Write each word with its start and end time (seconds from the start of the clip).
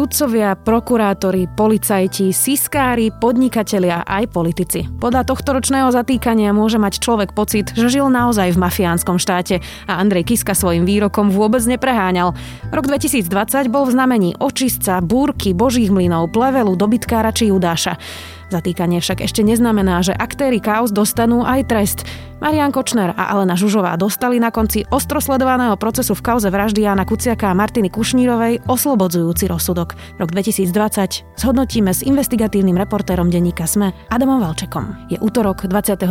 sudcovia, 0.00 0.56
prokurátori, 0.56 1.44
policajti, 1.52 2.32
siskári, 2.32 3.12
podnikatelia 3.12 4.00
aj 4.08 4.32
politici. 4.32 4.88
Podľa 4.96 5.28
tohto 5.28 5.52
ročného 5.52 5.92
zatýkania 5.92 6.56
môže 6.56 6.80
mať 6.80 7.04
človek 7.04 7.36
pocit, 7.36 7.76
že 7.76 7.92
žil 7.92 8.08
naozaj 8.08 8.56
v 8.56 8.62
mafiánskom 8.64 9.20
štáte 9.20 9.60
a 9.84 10.00
Andrej 10.00 10.32
Kiska 10.32 10.56
svojim 10.56 10.88
výrokom 10.88 11.28
vôbec 11.28 11.60
nepreháňal. 11.68 12.32
Rok 12.72 12.84
2020 12.88 13.28
bol 13.68 13.84
v 13.84 13.92
znamení 13.92 14.30
očistca, 14.40 15.04
búrky, 15.04 15.52
božích 15.52 15.92
mlynov, 15.92 16.32
plevelu, 16.32 16.72
dobytkára 16.80 17.28
či 17.36 17.52
judáša. 17.52 18.00
Zatýkanie 18.48 19.04
však 19.04 19.20
ešte 19.20 19.44
neznamená, 19.44 20.00
že 20.00 20.16
aktéry 20.16 20.64
chaos 20.64 20.90
dostanú 20.90 21.44
aj 21.44 21.60
trest. 21.68 22.08
Marian 22.40 22.72
Kočner 22.72 23.12
a 23.12 23.36
Alena 23.36 23.52
Žužová 23.52 24.00
dostali 24.00 24.40
na 24.40 24.48
konci 24.48 24.80
ostrosledovaného 24.88 25.76
procesu 25.76 26.16
v 26.16 26.24
kauze 26.24 26.48
vraždy 26.48 26.88
Jana 26.88 27.04
Kuciaka 27.04 27.52
a 27.52 27.54
Martiny 27.54 27.92
Kušnírovej 27.92 28.64
oslobodzujúci 28.64 29.44
rozsudok. 29.44 29.92
Rok 30.16 30.32
2020 30.32 31.36
zhodnotíme 31.36 31.92
s 31.92 32.00
investigatívnym 32.00 32.80
reportérom 32.80 33.28
denníka 33.28 33.68
SME 33.68 33.92
Adamom 34.08 34.40
Valčekom. 34.40 35.12
Je 35.12 35.20
útorok 35.20 35.68
29. 35.68 36.08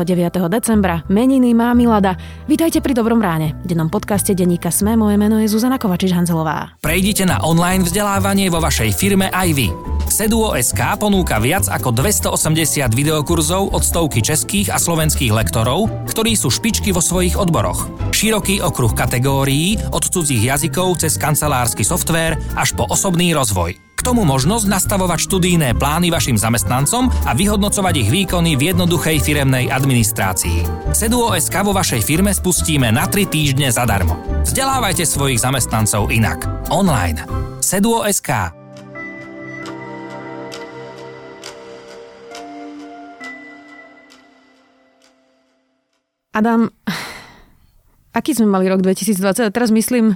decembra, 0.53 1.01
meniny 1.09 1.57
má 1.57 1.73
Milada. 1.73 2.13
Vítajte 2.45 2.77
pri 2.77 2.93
Dobrom 2.93 3.17
ráne. 3.17 3.57
Dennom 3.65 3.89
podcaste 3.89 4.37
denníka 4.37 4.69
SME 4.69 5.01
moje 5.01 5.17
meno 5.17 5.41
je 5.41 5.49
Zuzana 5.49 5.81
Kovačiš-Hanzelová. 5.81 6.77
Prejdite 6.77 7.25
na 7.25 7.41
online 7.41 7.81
vzdelávanie 7.81 8.53
vo 8.53 8.61
vašej 8.61 8.93
firme 8.93 9.33
aj 9.33 9.49
vy. 9.57 9.73
Seduo.sk 10.09 10.97
ponúka 10.97 11.37
viac 11.37 11.69
ako 11.69 11.93
280 11.93 12.97
videokurzov 12.97 13.69
od 13.69 13.85
stovky 13.85 14.25
českých 14.25 14.73
a 14.73 14.81
slovenských 14.81 15.29
lektorov, 15.29 15.85
ktorí 16.19 16.35
sú 16.35 16.51
špičky 16.51 16.91
vo 16.91 16.99
svojich 16.99 17.39
odboroch. 17.39 18.11
Široký 18.11 18.59
okruh 18.59 18.91
kategórií 18.91 19.79
od 19.95 20.03
cudzích 20.03 20.51
jazykov 20.51 20.99
cez 20.99 21.15
kancelársky 21.15 21.87
softvér 21.87 22.35
až 22.59 22.75
po 22.75 22.83
osobný 22.91 23.31
rozvoj. 23.31 23.79
K 23.95 24.01
tomu 24.03 24.27
možnosť 24.27 24.67
nastavovať 24.67 25.15
študijné 25.15 25.79
plány 25.79 26.11
vašim 26.11 26.35
zamestnancom 26.35 27.07
a 27.23 27.31
vyhodnocovať 27.31 28.03
ich 28.03 28.11
výkony 28.11 28.59
v 28.59 28.75
jednoduchej 28.75 29.23
firemnej 29.23 29.71
administrácii. 29.71 30.91
Seduo.sk 30.91 31.55
vo 31.63 31.71
vašej 31.71 32.03
firme 32.03 32.35
spustíme 32.35 32.91
na 32.91 33.07
3 33.07 33.23
týždne 33.23 33.71
zadarmo. 33.71 34.19
Vzdelávajte 34.43 35.07
svojich 35.07 35.39
zamestnancov 35.39 36.11
inak. 36.11 36.67
Online. 36.67 37.23
Seduo.sk 37.63 38.58
Adam, 46.39 46.71
aký 48.15 48.31
sme 48.31 48.47
mali 48.47 48.71
rok 48.71 48.79
2020? 48.79 49.51
A 49.51 49.51
teraz 49.51 49.75
myslím 49.75 50.15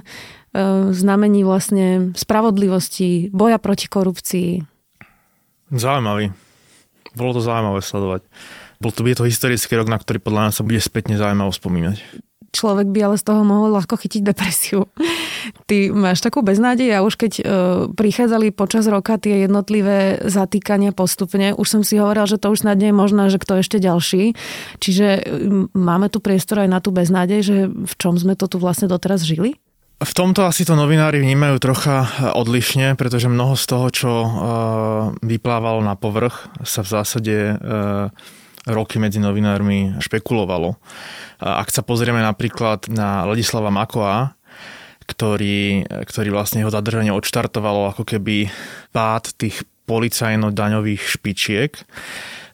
znamení 0.88 1.44
vlastne 1.44 2.16
spravodlivosti, 2.16 3.28
boja 3.28 3.60
proti 3.60 3.92
korupcii. 3.92 4.50
Zaujímavý. 5.68 6.32
Bolo 7.12 7.36
to 7.36 7.40
zaujímavé 7.44 7.84
sledovať. 7.84 8.24
Bol 8.80 8.90
to, 8.90 9.04
je 9.04 9.16
to 9.20 9.28
historický 9.28 9.76
rok, 9.76 9.92
na 9.92 10.00
ktorý 10.00 10.18
podľa 10.18 10.48
nás 10.48 10.54
sa 10.56 10.64
bude 10.64 10.80
spätne 10.80 11.20
zaujímavo 11.20 11.52
spomínať 11.52 12.00
človek 12.54 12.86
by 12.94 13.00
ale 13.10 13.16
z 13.18 13.24
toho 13.26 13.42
mohol 13.42 13.74
ľahko 13.74 13.98
chytiť 13.98 14.22
depresiu. 14.22 14.86
Ty 15.68 15.90
máš 15.90 16.22
takú 16.22 16.40
beznádej 16.40 16.94
a 16.94 17.04
už 17.04 17.18
keď 17.18 17.32
e, 17.36 17.42
prichádzali 17.92 18.54
počas 18.54 18.86
roka 18.86 19.18
tie 19.18 19.44
jednotlivé 19.44 20.22
zatýkania 20.22 20.94
postupne, 20.94 21.52
už 21.52 21.66
som 21.66 21.82
si 21.82 21.98
hovorila, 21.98 22.30
že 22.30 22.38
to 22.38 22.54
už 22.54 22.64
snad 22.64 22.78
nie 22.78 22.94
je 22.94 22.96
možné, 22.96 23.22
že 23.28 23.42
kto 23.42 23.60
ešte 23.60 23.82
ďalší. 23.82 24.38
Čiže 24.78 25.06
máme 25.74 26.06
tu 26.08 26.22
priestor 26.22 26.62
aj 26.64 26.70
na 26.70 26.78
tú 26.78 26.94
beznádej, 26.94 27.40
že 27.42 27.56
v 27.68 27.94
čom 27.98 28.14
sme 28.14 28.38
to 28.38 28.46
tu 28.46 28.62
vlastne 28.62 28.86
doteraz 28.86 29.26
žili? 29.26 29.58
V 30.04 30.12
tomto 30.12 30.44
asi 30.44 30.66
to 30.66 30.74
novinári 30.74 31.22
vnímajú 31.22 31.56
trocha 31.62 32.10
odlišne, 32.34 32.98
pretože 32.98 33.30
mnoho 33.30 33.54
z 33.54 33.64
toho, 33.64 33.86
čo 33.94 34.10
uh, 34.10 34.28
vyplávalo 35.22 35.80
na 35.80 35.94
povrch, 35.94 36.50
sa 36.66 36.82
v 36.82 36.88
zásade 36.92 37.36
uh, 37.56 38.10
roky 38.64 38.96
medzi 38.96 39.20
novinármi 39.20 40.00
špekulovalo. 40.00 40.76
Ak 41.40 41.68
sa 41.68 41.84
pozrieme 41.84 42.24
napríklad 42.24 42.88
na 42.88 43.28
Ladislava 43.28 43.68
Makoa, 43.68 44.32
ktorý, 45.04 45.84
ktorý 45.84 46.28
vlastne 46.32 46.64
jeho 46.64 46.72
zadržanie 46.72 47.12
odštartovalo 47.12 47.92
ako 47.92 48.08
keby 48.08 48.48
pád 48.96 49.36
tých 49.36 49.68
policajno-daňových 49.84 51.02
špičiek, 51.04 51.76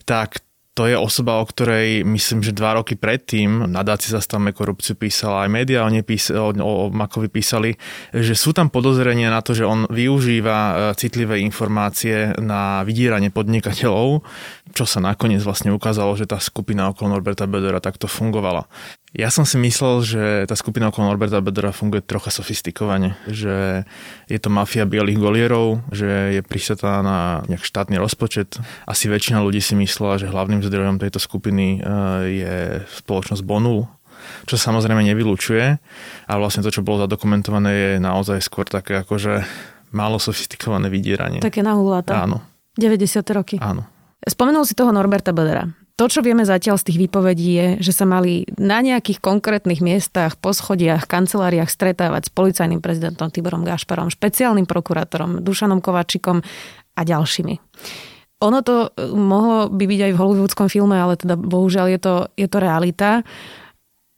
tak 0.02 0.42
to 0.80 0.88
je 0.88 0.96
osoba, 0.96 1.36
o 1.36 1.44
ktorej 1.44 2.08
myslím, 2.08 2.40
že 2.40 2.56
dva 2.56 2.80
roky 2.80 2.96
predtým 2.96 3.68
nadáci 3.68 4.16
zastavme 4.16 4.56
korupciu 4.56 4.96
písala, 4.96 5.44
aj 5.44 5.52
médiá 5.52 5.84
o, 5.84 5.92
pís- 6.00 6.32
o, 6.32 6.56
o 6.56 6.88
Makovi 6.88 7.28
písali, 7.28 7.76
že 8.16 8.32
sú 8.32 8.56
tam 8.56 8.72
podozrenia 8.72 9.28
na 9.28 9.44
to, 9.44 9.52
že 9.52 9.68
on 9.68 9.84
využíva 9.92 10.56
e, 10.56 10.72
citlivé 10.96 11.44
informácie 11.44 12.32
na 12.40 12.80
vydieranie 12.80 13.28
podnikateľov, 13.28 14.24
čo 14.72 14.88
sa 14.88 15.04
nakoniec 15.04 15.44
vlastne 15.44 15.68
ukázalo, 15.68 16.16
že 16.16 16.24
tá 16.24 16.40
skupina 16.40 16.88
okolo 16.88 17.12
Norberta 17.12 17.44
Bedera 17.44 17.84
takto 17.84 18.08
fungovala. 18.08 18.64
Ja 19.10 19.26
som 19.26 19.42
si 19.42 19.58
myslel, 19.58 19.94
že 20.06 20.22
tá 20.46 20.54
skupina 20.54 20.86
okolo 20.86 21.10
Norberta 21.10 21.42
Bedera 21.42 21.74
funguje 21.74 21.98
trocha 21.98 22.30
sofistikovane, 22.30 23.18
že 23.26 23.82
je 24.30 24.38
to 24.38 24.54
mafia 24.54 24.86
bielých 24.86 25.18
golierov, 25.18 25.82
že 25.90 26.38
je 26.38 26.40
prisatá 26.46 27.02
na 27.02 27.42
nejak 27.50 27.66
štátny 27.66 27.98
rozpočet. 27.98 28.62
Asi 28.86 29.10
väčšina 29.10 29.42
ľudí 29.42 29.58
si 29.58 29.74
myslela, 29.74 30.22
že 30.22 30.30
hlavným 30.30 30.62
zdrojom 30.62 31.02
tejto 31.02 31.18
skupiny 31.18 31.82
eh, 31.82 31.86
je 32.38 32.56
spoločnosť 33.02 33.42
Bonul, 33.42 33.90
čo 34.46 34.54
samozrejme 34.54 35.02
nevylučuje. 35.02 35.66
A 36.30 36.32
vlastne 36.38 36.62
to, 36.62 36.70
čo 36.70 36.86
bolo 36.86 37.02
zadokumentované, 37.02 37.70
je 37.74 37.92
naozaj 37.98 38.38
skôr 38.38 38.70
také 38.70 39.02
akože 39.02 39.42
málo 39.90 40.22
sofistikované 40.22 40.86
vydieranie. 40.86 41.42
Také 41.42 41.66
nahuláta. 41.66 42.14
Áno. 42.14 42.46
90. 42.78 43.26
roky. 43.34 43.58
Áno. 43.58 43.90
Spomenul 44.22 44.62
si 44.62 44.78
toho 44.78 44.94
Norberta 44.94 45.34
Bedera. 45.34 45.66
To, 46.00 46.08
čo 46.08 46.24
vieme 46.24 46.48
zatiaľ 46.48 46.80
z 46.80 46.88
tých 46.88 46.98
výpovedí 47.04 47.48
je, 47.60 47.68
že 47.84 47.92
sa 47.92 48.08
mali 48.08 48.48
na 48.56 48.80
nejakých 48.80 49.20
konkrétnych 49.20 49.84
miestach, 49.84 50.40
poschodiach, 50.40 51.04
kanceláriách 51.04 51.68
stretávať 51.68 52.24
s 52.24 52.30
policajným 52.32 52.80
prezidentom 52.80 53.28
Tiborom 53.28 53.68
Gašparom, 53.68 54.08
špeciálnym 54.08 54.64
prokurátorom 54.64 55.44
Dušanom 55.44 55.84
Kovačikom 55.84 56.40
a 56.96 57.00
ďalšími. 57.04 57.54
Ono 58.40 58.58
to 58.64 58.88
eh, 58.88 59.12
mohlo 59.12 59.68
by 59.68 59.84
byť 59.84 60.00
aj 60.08 60.12
v 60.16 60.20
hollywoodskom 60.24 60.72
filme, 60.72 60.96
ale 60.96 61.20
teda 61.20 61.36
bohužiaľ 61.36 61.92
je 61.92 62.00
to, 62.00 62.14
je 62.32 62.48
to 62.48 62.58
realita. 62.64 63.20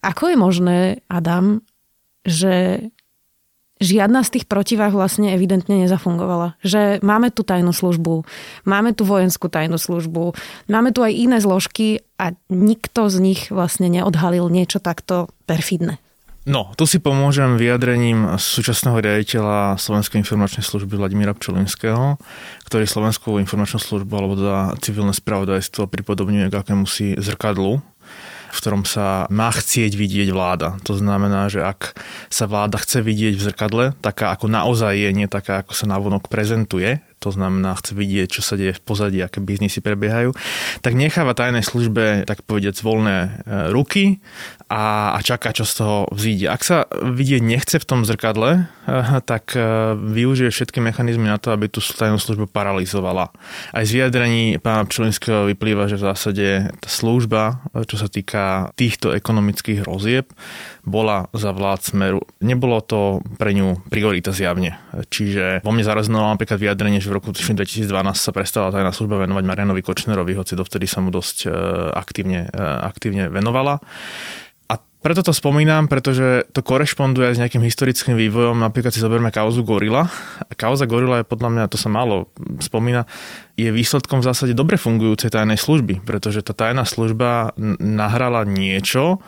Ako 0.07 0.31
je 0.31 0.37
možné, 0.39 0.79
Adam, 1.11 1.67
že 2.23 2.79
žiadna 3.83 4.23
z 4.23 4.39
tých 4.39 4.47
protivách 4.47 4.95
vlastne 4.95 5.35
evidentne 5.35 5.83
nezafungovala. 5.83 6.55
Že 6.63 7.03
máme 7.03 7.35
tu 7.35 7.43
tajnú 7.43 7.75
službu, 7.75 8.23
máme 8.63 8.95
tu 8.95 9.03
vojenskú 9.03 9.51
tajnú 9.51 9.77
službu, 9.77 10.39
máme 10.71 10.95
tu 10.95 11.03
aj 11.03 11.13
iné 11.13 11.43
zložky 11.43 12.07
a 12.17 12.33
nikto 12.49 13.11
z 13.11 13.17
nich 13.19 13.41
vlastne 13.51 13.91
neodhalil 13.91 14.47
niečo 14.47 14.79
takto 14.79 15.29
perfidné. 15.45 15.99
No, 16.43 16.75
tu 16.75 16.91
si 16.91 16.99
pomôžem 16.99 17.55
vyjadrením 17.55 18.35
súčasného 18.35 18.99
riaditeľa 18.99 19.79
Slovenskej 19.79 20.27
informačnej 20.27 20.67
služby 20.67 20.99
Vladimíra 20.99 21.39
Pčolinského, 21.39 22.19
ktorý 22.67 22.83
Slovenskú 22.83 23.39
informačnú 23.39 23.79
službu 23.79 24.11
alebo 24.11 24.35
teda 24.35 24.75
civilné 24.83 25.15
spravodajstvo 25.15 25.87
pripodobňuje 25.87 26.51
k 26.51 26.59
akémusi 26.59 27.15
zrkadlu 27.15 27.79
v 28.53 28.59
ktorom 28.61 28.85
sa 28.85 29.25
má 29.33 29.49
chcieť 29.49 29.97
vidieť 29.97 30.29
vláda. 30.29 30.77
To 30.85 30.93
znamená, 30.93 31.49
že 31.49 31.65
ak 31.65 31.97
sa 32.29 32.45
vláda 32.45 32.77
chce 32.77 33.01
vidieť 33.01 33.35
v 33.41 33.45
zrkadle, 33.49 33.85
taká 34.05 34.37
ako 34.37 34.53
naozaj 34.53 34.93
je, 34.93 35.11
nie 35.17 35.25
taká 35.25 35.65
ako 35.65 35.73
sa 35.73 35.89
navonok 35.89 36.29
prezentuje, 36.29 37.01
to 37.23 37.31
znamená, 37.31 37.79
chce 37.79 37.95
vidieť, 37.95 38.29
čo 38.29 38.43
sa 38.43 38.59
deje 38.59 38.75
v 38.75 38.83
pozadí, 38.83 39.23
aké 39.23 39.39
biznisy 39.39 39.79
prebiehajú, 39.79 40.35
tak 40.83 40.99
necháva 40.99 41.39
tajnej 41.39 41.63
službe, 41.63 42.27
tak 42.27 42.43
povedať, 42.43 42.83
voľné 42.83 43.17
e, 43.23 43.29
ruky 43.71 44.19
a, 44.67 45.15
a 45.15 45.19
čaká, 45.23 45.55
čo 45.55 45.63
z 45.63 45.73
toho 45.79 45.97
vzíde. 46.11 46.51
Ak 46.51 46.67
sa 46.67 46.91
vidieť 46.91 47.39
nechce 47.45 47.79
v 47.79 47.87
tom 47.87 48.03
zrkadle, 48.03 48.67
e, 48.89 49.23
tak 49.23 49.55
e, 49.55 49.63
využije 49.95 50.51
všetky 50.51 50.83
mechanizmy 50.83 51.31
na 51.31 51.39
to, 51.39 51.55
aby 51.55 51.71
tú 51.71 51.79
tajnú 51.79 52.19
službu 52.19 52.51
paralizovala. 52.51 53.31
Aj 53.71 53.85
z 53.87 54.03
vyjadrení 54.03 54.59
pána 54.59 54.83
Pčelinského 54.89 55.47
vyplýva, 55.47 55.87
že 55.87 56.03
v 56.03 56.07
zásade 56.11 56.47
tá 56.83 56.89
služba, 56.91 57.63
čo 57.87 57.95
sa 57.95 58.11
týka 58.11 58.75
týchto 58.75 59.15
ekonomických 59.15 59.87
rozieb, 59.87 60.35
bola 60.83 61.31
za 61.31 61.55
vlád 61.55 61.81
smeru. 61.95 62.21
Nebolo 62.43 62.83
to 62.83 63.23
pre 63.39 63.55
ňu 63.55 63.87
priorita 63.87 64.35
zjavne. 64.35 64.81
Čiže 65.13 65.63
vo 65.63 65.71
mne 65.71 65.87
zarezonovalo 65.87 66.35
napríklad 66.35 66.59
vyjadrenie, 66.59 66.99
že 66.99 67.12
v 67.13 67.21
roku 67.21 67.29
2012 67.29 67.85
sa 68.17 68.33
prestala 68.33 68.73
tajná 68.73 68.89
služba 68.89 69.21
venovať 69.29 69.45
Marianovi 69.45 69.85
Kočnerovi, 69.85 70.33
hoci 70.33 70.57
dovtedy 70.57 70.89
sa 70.89 71.05
mu 71.05 71.13
dosť 71.13 71.37
e, 71.45 71.49
aktívne, 71.93 72.49
e, 72.49 72.65
aktívne 72.89 73.29
venovala. 73.29 73.85
A 74.73 74.81
preto 74.81 75.21
to 75.21 75.37
spomínam, 75.37 75.93
pretože 75.93 76.49
to 76.57 76.65
korešponduje 76.65 77.37
s 77.37 77.41
nejakým 77.45 77.61
historickým 77.61 78.17
vývojom. 78.17 78.65
Napríklad 78.65 78.97
si 78.97 79.05
zoberme 79.05 79.29
kauzu 79.29 79.61
Gorila. 79.61 80.09
Kauza 80.57 80.89
Gorila 80.89 81.21
je 81.21 81.29
podľa 81.29 81.49
mňa, 81.53 81.65
to 81.69 81.77
sa 81.77 81.93
málo 81.93 82.33
spomína, 82.65 83.05
je 83.61 83.69
výsledkom 83.69 84.25
v 84.25 84.33
zásade 84.33 84.57
dobre 84.57 84.81
fungujúcej 84.81 85.29
tajnej 85.29 85.61
služby, 85.61 86.01
pretože 86.09 86.41
tá 86.41 86.57
tajná 86.57 86.89
služba 86.89 87.53
nahrala 87.77 88.49
niečo, 88.49 89.21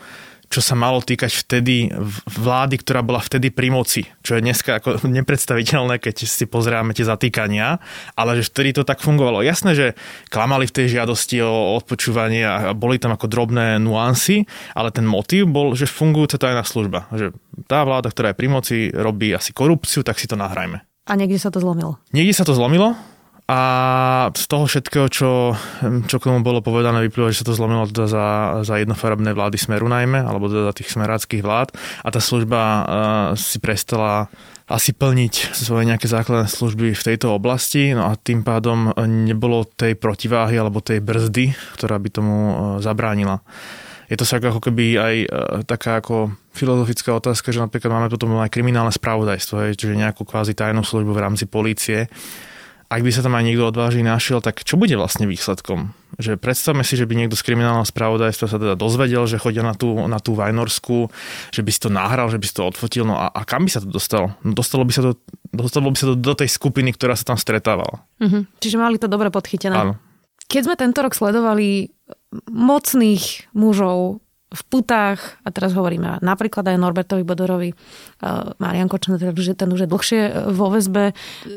čo 0.55 0.63
sa 0.63 0.71
malo 0.79 1.03
týkať 1.03 1.35
vtedy 1.35 1.91
vlády, 2.31 2.79
ktorá 2.79 3.03
bola 3.03 3.19
vtedy 3.19 3.51
pri 3.51 3.75
moci, 3.75 4.07
čo 4.23 4.39
je 4.39 4.45
dneska 4.47 4.79
ako 4.79 5.03
nepredstaviteľné, 5.19 5.99
keď 5.99 6.23
si 6.23 6.47
pozrieme 6.47 6.95
tie 6.95 7.03
zatýkania, 7.03 7.83
ale 8.15 8.39
že 8.39 8.47
vtedy 8.47 8.79
to 8.79 8.87
tak 8.87 9.03
fungovalo. 9.03 9.43
Jasné, 9.43 9.75
že 9.75 9.87
klamali 10.31 10.63
v 10.63 10.75
tej 10.79 10.95
žiadosti 10.95 11.43
o 11.43 11.75
odpočúvanie 11.75 12.47
a 12.47 12.71
boli 12.71 12.95
tam 12.95 13.11
ako 13.11 13.27
drobné 13.27 13.83
nuancy, 13.83 14.47
ale 14.71 14.95
ten 14.95 15.03
motív 15.03 15.51
bol, 15.51 15.75
že 15.75 15.91
fungujúca 15.91 16.39
tajná 16.39 16.63
služba. 16.63 17.11
Že 17.11 17.35
tá 17.67 17.83
vláda, 17.83 18.07
ktorá 18.07 18.31
je 18.31 18.39
pri 18.39 18.47
moci, 18.47 18.75
robí 18.95 19.35
asi 19.35 19.51
korupciu, 19.51 20.07
tak 20.07 20.15
si 20.15 20.31
to 20.31 20.39
nahrajme. 20.39 20.79
A 21.05 21.13
niekde 21.19 21.37
sa 21.37 21.51
to 21.51 21.59
zlomilo? 21.59 21.99
Niekde 22.15 22.33
sa 22.33 22.47
to 22.47 22.55
zlomilo, 22.55 22.95
a 23.45 23.61
z 24.33 24.45
toho 24.49 24.65
všetkého, 24.65 25.05
čo, 25.05 25.53
čo 26.09 26.17
k 26.17 26.25
tomu 26.25 26.41
bolo 26.41 26.65
povedané, 26.65 27.05
vyplýva, 27.05 27.29
že 27.29 27.45
sa 27.45 27.53
to 27.53 27.53
zlomilo 27.53 27.85
teda 27.85 28.09
za, 28.09 28.27
za 28.65 28.81
jednofarebné 28.81 29.37
vlády 29.37 29.61
Smeru 29.61 29.85
najmä, 29.85 30.17
alebo 30.17 30.49
teda 30.49 30.73
tých 30.73 30.89
smeráckých 30.89 31.45
vlád. 31.45 31.77
A 32.01 32.09
tá 32.09 32.17
služba 32.17 32.61
uh, 32.61 32.83
si 33.37 33.61
prestala 33.61 34.33
asi 34.65 34.97
plniť 34.97 35.53
svoje 35.53 35.85
nejaké 35.85 36.09
základné 36.09 36.49
služby 36.49 36.97
v 36.97 37.05
tejto 37.05 37.37
oblasti, 37.37 37.93
no 37.93 38.09
a 38.09 38.17
tým 38.17 38.41
pádom 38.41 38.89
nebolo 39.05 39.69
tej 39.69 39.93
protiváhy 39.93 40.57
alebo 40.57 40.81
tej 40.81 41.05
brzdy, 41.05 41.53
ktorá 41.77 42.01
by 42.01 42.09
tomu 42.09 42.33
uh, 42.33 42.53
zabránila. 42.81 43.45
Je 44.09 44.17
to 44.17 44.25
však 44.25 44.41
ako 44.41 44.57
keby 44.57 44.85
aj 44.97 45.15
uh, 45.21 45.27
taká 45.69 46.01
ako 46.01 46.33
filozofická 46.49 47.13
otázka, 47.13 47.53
že 47.53 47.61
napríklad 47.61 47.93
máme 47.93 48.09
potom 48.09 48.41
aj 48.41 48.49
kriminálne 48.49 48.89
spravodajstvo, 48.89 49.77
čiže 49.77 49.93
nejakú 49.93 50.25
kvázi 50.25 50.57
tajnú 50.57 50.81
službu 50.81 51.13
v 51.13 51.21
rámci 51.21 51.45
polície, 51.45 52.09
ak 52.85 53.01
by 53.01 53.09
sa 53.09 53.25
tam 53.25 53.33
aj 53.33 53.43
niekto 53.49 53.65
odvážny 53.65 54.05
našiel, 54.05 54.45
tak 54.45 54.61
čo 54.61 54.77
bude 54.77 54.93
vlastne 54.93 55.25
výsledkom? 55.25 55.91
Že 56.21 56.37
predstavme 56.37 56.85
si, 56.85 56.93
že 56.93 57.09
by 57.09 57.17
niekto 57.17 57.33
z 57.33 57.43
kriminálneho 57.43 57.83
spravodajstva 57.83 58.45
sa 58.45 58.57
teda 58.61 58.75
dozvedel, 58.77 59.25
že 59.25 59.41
chodia 59.41 59.65
na 59.65 59.73
tú, 59.73 59.97
na 60.05 60.21
tú 60.21 60.37
Vajnorsku, 60.37 61.09
že 61.49 61.61
by 61.65 61.71
si 61.73 61.79
to 61.81 61.89
nahral, 61.89 62.29
že 62.29 62.37
by 62.37 62.45
si 62.45 62.53
to 62.53 62.63
odfotil, 62.63 63.03
no 63.09 63.17
a, 63.17 63.33
a 63.33 63.41
kam 63.43 63.65
by 63.65 63.71
sa 63.73 63.81
to 63.81 63.89
dostalo? 63.89 64.37
No 64.45 64.53
dostalo 64.53 64.85
by 64.85 64.93
sa 64.93 65.01
to, 65.01 65.11
dostalo 65.49 65.89
by 65.89 65.97
sa 65.97 66.07
to 66.13 66.15
do 66.15 66.33
tej 66.37 66.49
skupiny, 66.49 66.93
ktorá 66.93 67.17
sa 67.17 67.33
tam 67.33 67.37
stretávala. 67.41 68.05
Uh-huh. 68.21 68.45
Čiže 68.61 68.77
mali 68.77 69.01
to 69.01 69.09
dobre 69.09 69.33
podchytené. 69.33 69.75
Áno. 69.75 69.97
Keď 70.45 70.61
sme 70.69 70.75
tento 70.77 71.01
rok 71.01 71.17
sledovali 71.17 71.89
mocných 72.53 73.49
mužov 73.57 74.24
v 74.45 74.61
putách, 74.71 75.41
a 75.43 75.49
teraz 75.51 75.75
hovoríme 75.75 76.23
napríklad 76.23 76.63
aj 76.63 76.79
Norbertovi 76.79 77.27
Bodorovi, 77.27 77.69
Marian 78.61 78.87
Kočner, 78.87 79.19
že 79.19 79.57
ten 79.57 79.67
už 79.67 79.83
je 79.83 79.91
dlhšie 79.91 80.21
vo 80.55 80.71
väzbe, 80.71 81.11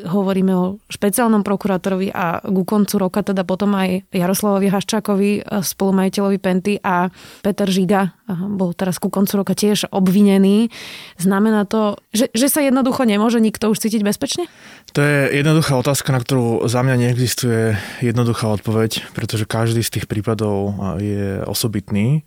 hovoríme 0.08 0.52
o 0.56 0.64
špeciálnom 0.90 1.46
prokurátorovi 1.46 2.10
a 2.10 2.42
ku 2.42 2.66
koncu 2.66 2.98
roka 2.98 3.22
teda 3.22 3.46
potom 3.46 3.76
aj 3.78 4.08
Jaroslavovi 4.10 4.68
Haščákovi, 4.72 5.30
spolumajiteľovi 5.62 6.38
Penty 6.42 6.74
a 6.82 7.12
Peter 7.44 7.70
Žiga 7.70 8.17
bol 8.28 8.76
teraz 8.76 9.00
ku 9.00 9.08
koncu 9.08 9.40
roka 9.40 9.56
tiež 9.56 9.88
obvinený. 9.88 10.68
Znamená 11.16 11.64
to, 11.64 11.96
že, 12.12 12.28
že 12.36 12.52
sa 12.52 12.60
jednoducho 12.60 13.08
nemôže 13.08 13.40
nikto 13.40 13.72
už 13.72 13.80
cítiť 13.80 14.04
bezpečne? 14.04 14.44
To 14.92 15.00
je 15.00 15.40
jednoduchá 15.40 15.80
otázka, 15.80 16.12
na 16.12 16.20
ktorú 16.20 16.68
za 16.68 16.84
mňa 16.84 16.96
neexistuje 17.08 17.76
jednoduchá 18.04 18.48
odpoveď, 18.52 19.08
pretože 19.16 19.48
každý 19.48 19.80
z 19.80 20.00
tých 20.00 20.06
prípadov 20.08 20.76
je 21.00 21.40
osobitný. 21.44 22.24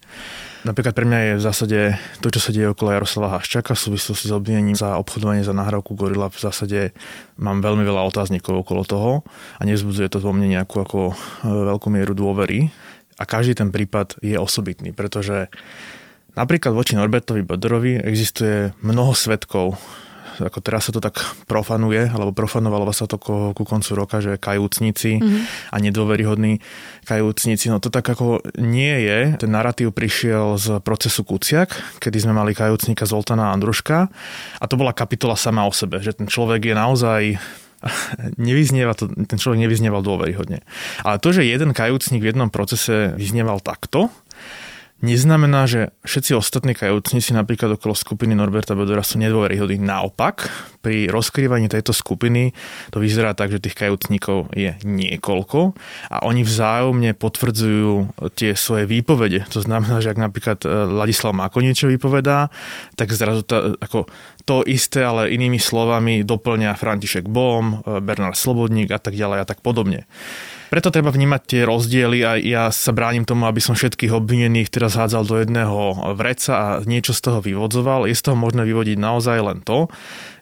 Napríklad 0.61 0.93
pre 0.93 1.09
mňa 1.09 1.19
je 1.25 1.33
v 1.41 1.41
zásade 1.41 1.79
to, 2.21 2.29
čo 2.29 2.37
sa 2.37 2.53
deje 2.53 2.69
okolo 2.69 2.93
Jaroslava 2.93 3.33
Haščaka 3.33 3.73
v 3.73 3.81
súvislosti 3.81 4.29
s 4.29 4.33
obvinením 4.33 4.77
za 4.77 4.93
obchodovanie 5.01 5.41
za 5.41 5.57
nahrávku 5.57 5.97
Gorila. 5.97 6.29
V 6.29 6.37
zásade 6.37 6.93
mám 7.41 7.65
veľmi 7.65 7.81
veľa 7.81 8.05
otáznikov 8.05 8.61
okolo 8.61 8.85
toho 8.85 9.11
a 9.57 9.61
nevzbudzuje 9.65 10.05
to 10.13 10.21
vo 10.21 10.29
mne 10.37 10.53
nejakú 10.53 10.85
ako 10.85 10.99
e, 11.09 11.15
veľkú 11.49 11.87
mieru 11.89 12.13
dôvery. 12.13 12.69
A 13.21 13.23
každý 13.29 13.53
ten 13.53 13.69
prípad 13.69 14.17
je 14.25 14.33
osobitný, 14.33 14.97
pretože 14.97 15.53
napríklad 16.33 16.73
voči 16.73 16.97
Norbertovi 16.97 17.45
Bodorovi 17.45 18.01
existuje 18.01 18.73
mnoho 18.81 19.13
svetkov 19.13 19.77
ako 20.39 20.59
teraz 20.63 20.89
sa 20.89 20.91
to 20.95 21.03
tak 21.03 21.21
profanuje, 21.45 22.09
alebo 22.09 22.33
profanovalo 22.33 22.89
sa 22.95 23.05
to 23.05 23.21
ku, 23.21 23.53
ku 23.53 23.63
koncu 23.67 23.91
roka, 23.93 24.17
že 24.23 24.41
kajúcnici 24.41 25.21
mm-hmm. 25.21 25.41
a 25.69 25.75
nedôveryhodní 25.77 26.63
kajúcnici. 27.05 27.69
No 27.69 27.77
to 27.77 27.93
tak 27.93 28.07
ako 28.09 28.41
nie 28.57 29.05
je. 29.05 29.37
Ten 29.37 29.51
narratív 29.53 29.93
prišiel 29.93 30.57
z 30.57 30.81
procesu 30.81 31.21
Kuciak, 31.27 32.01
kedy 32.01 32.17
sme 32.23 32.33
mali 32.33 32.57
kajúcnika 32.57 33.05
Zoltana 33.05 33.53
Andruška 33.53 34.09
a 34.57 34.65
to 34.65 34.75
bola 34.79 34.95
kapitola 34.95 35.37
sama 35.37 35.67
o 35.67 35.73
sebe, 35.73 36.01
že 36.01 36.17
ten 36.17 36.25
človek 36.25 36.71
je 36.71 36.75
naozaj 36.75 37.21
nevyznieva 38.41 38.93
to, 38.93 39.09
ten 39.09 39.37
človek 39.37 39.59
nevyznieval 39.65 40.01
dôveryhodne. 40.05 40.61
Ale 41.05 41.17
to, 41.17 41.29
že 41.33 41.47
jeden 41.47 41.73
kajúcnik 41.73 42.21
v 42.21 42.29
jednom 42.33 42.49
procese 42.53 43.13
vyznieval 43.17 43.61
takto, 43.61 44.13
neznamená, 45.01 45.65
že 45.65 45.93
všetci 46.05 46.31
ostatní 46.37 46.73
kajúcnici 46.77 47.33
napríklad 47.33 47.75
okolo 47.75 47.97
skupiny 47.97 48.37
Norberta 48.37 48.77
Bedora 48.77 49.01
sú 49.01 49.17
nedôveryhodní. 49.17 49.81
Naopak, 49.81 50.47
pri 50.81 51.09
rozkrývaní 51.09 51.69
tejto 51.69 51.93
skupiny 51.93 52.53
to 52.89 53.01
vyzerá 53.01 53.37
tak, 53.37 53.53
že 53.53 53.61
tých 53.61 53.77
kajúcnikov 53.77 54.49
je 54.53 54.77
niekoľko 54.81 55.77
a 56.09 56.17
oni 56.25 56.41
vzájomne 56.41 57.13
potvrdzujú 57.17 58.13
tie 58.37 58.53
svoje 58.57 58.85
výpovede. 58.89 59.45
To 59.53 59.61
znamená, 59.61 60.01
že 60.01 60.13
ak 60.13 60.19
napríklad 60.21 60.59
e, 60.65 60.69
Ladislav 60.89 61.37
Mako 61.37 61.61
niečo 61.61 61.85
vypovedá, 61.89 62.49
tak 62.97 63.13
zrazu 63.13 63.45
to, 63.45 63.77
ako 63.77 64.09
to 64.45 64.65
isté, 64.65 65.05
ale 65.05 65.29
inými 65.33 65.61
slovami 65.61 66.25
doplňa 66.25 66.77
František 66.77 67.29
Bom, 67.29 67.81
e, 67.85 68.01
Bernard 68.01 68.37
Slobodník 68.37 68.89
a 68.93 68.99
tak 69.01 69.13
ďalej 69.13 69.37
a 69.41 69.45
tak 69.45 69.61
podobne. 69.61 70.09
Preto 70.71 70.87
treba 70.87 71.11
vnímať 71.11 71.41
tie 71.43 71.61
rozdiely 71.67 72.19
a 72.23 72.39
ja 72.39 72.63
sa 72.71 72.95
bránim 72.95 73.27
tomu, 73.27 73.43
aby 73.43 73.59
som 73.59 73.75
všetkých 73.75 74.15
obvinených 74.15 74.71
teraz 74.71 74.95
hádzal 74.95 75.27
do 75.27 75.35
jedného 75.43 76.15
vreca 76.15 76.53
a 76.55 76.67
niečo 76.87 77.11
z 77.11 77.27
toho 77.27 77.43
vyvodzoval. 77.43 78.07
Je 78.07 78.15
z 78.15 78.31
toho 78.31 78.39
možné 78.39 78.63
vyvodiť 78.63 78.95
naozaj 78.95 79.37
len 79.43 79.59
to, 79.67 79.91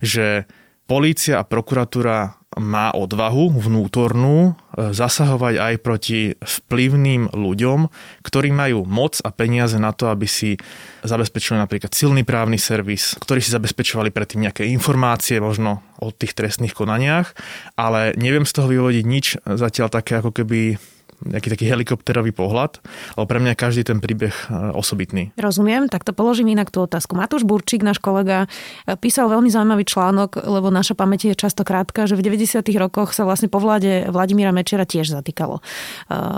že 0.06 0.46
polícia 0.86 1.42
a 1.42 1.48
prokuratúra 1.50 2.39
má 2.60 2.92
odvahu 2.94 3.56
vnútornú 3.56 4.52
e, 4.52 4.92
zasahovať 4.94 5.56
aj 5.58 5.74
proti 5.80 6.20
vplyvným 6.38 7.32
ľuďom, 7.32 7.80
ktorí 8.22 8.52
majú 8.54 8.86
moc 8.86 9.18
a 9.24 9.34
peniaze 9.34 9.80
na 9.80 9.96
to, 9.96 10.12
aby 10.12 10.28
si 10.28 10.60
zabezpečili 11.02 11.58
napríklad 11.58 11.96
silný 11.96 12.28
právny 12.28 12.60
servis, 12.60 13.16
ktorí 13.18 13.40
si 13.40 13.56
zabezpečovali 13.56 14.12
predtým 14.12 14.46
nejaké 14.46 14.68
informácie 14.68 15.40
možno 15.40 15.82
o 15.98 16.12
tých 16.12 16.36
trestných 16.36 16.76
konaniach, 16.76 17.34
ale 17.80 18.14
neviem 18.20 18.44
z 18.44 18.56
toho 18.56 18.68
vyvodiť 18.70 19.06
nič 19.08 19.26
zatiaľ 19.44 19.88
také 19.90 20.20
ako 20.20 20.36
keby 20.36 20.78
nejaký 21.26 21.52
taký 21.52 21.66
helikopterový 21.68 22.32
pohľad, 22.32 22.80
ale 23.20 23.26
pre 23.28 23.40
mňa 23.44 23.54
každý 23.60 23.84
ten 23.84 24.00
príbeh 24.00 24.32
e, 24.32 24.72
osobitný. 24.72 25.36
Rozumiem, 25.36 25.92
tak 25.92 26.08
to 26.08 26.16
položím 26.16 26.56
inak 26.56 26.72
tú 26.72 26.88
otázku. 26.88 27.20
Matúš 27.20 27.44
Burčík, 27.44 27.84
náš 27.84 28.00
kolega, 28.00 28.48
e, 28.88 28.96
písal 28.96 29.28
veľmi 29.28 29.52
zaujímavý 29.52 29.84
článok, 29.84 30.40
lebo 30.40 30.72
naša 30.72 30.96
pamäť 30.96 31.32
je 31.32 31.36
často 31.36 31.68
krátka, 31.68 32.08
že 32.08 32.16
v 32.16 32.24
90. 32.24 32.64
rokoch 32.80 33.12
sa 33.12 33.28
vlastne 33.28 33.52
po 33.52 33.60
vláde 33.60 34.08
Vladimíra 34.08 34.56
Mečera 34.56 34.88
tiež 34.88 35.12
zatýkalo. 35.12 35.60
E, 35.60 35.64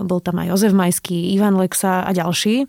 bol 0.01 0.17
tam 0.17 0.41
aj 0.41 0.57
Jozef 0.57 0.73
Majský, 0.73 1.37
Ivan 1.37 1.61
Lexa 1.61 2.01
a 2.01 2.09
ďalší. 2.09 2.65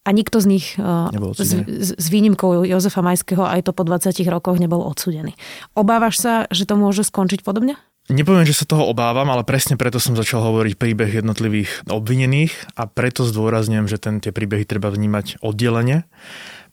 A 0.00 0.16
nikto 0.16 0.40
z 0.40 0.46
nich, 0.48 0.66
s, 0.80 1.52
s 1.92 2.06
výnimkou 2.08 2.64
Jozefa 2.64 3.04
Majského, 3.04 3.44
aj 3.44 3.68
to 3.68 3.76
po 3.76 3.84
20 3.84 4.16
rokoch 4.32 4.56
nebol 4.56 4.80
odsudený. 4.80 5.36
Obávaš 5.76 6.16
sa, 6.16 6.32
že 6.48 6.64
to 6.64 6.80
môže 6.80 7.04
skončiť 7.04 7.44
podobne? 7.44 7.76
Nepoviem, 8.10 8.42
že 8.42 8.58
sa 8.58 8.66
toho 8.66 8.90
obávam, 8.90 9.30
ale 9.30 9.46
presne 9.46 9.78
preto 9.78 10.02
som 10.02 10.18
začal 10.18 10.42
hovoriť 10.42 10.74
príbeh 10.74 11.22
jednotlivých 11.22 11.86
obvinených 11.86 12.74
a 12.74 12.90
preto 12.90 13.22
zdôrazňujem, 13.22 13.86
že 13.86 14.02
ten, 14.02 14.18
tie 14.18 14.34
príbehy 14.34 14.66
treba 14.66 14.90
vnímať 14.90 15.38
oddelene, 15.38 16.10